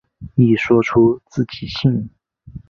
[0.33, 2.09] 一说出自己姓。